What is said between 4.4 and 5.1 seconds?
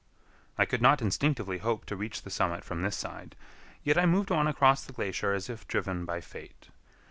across the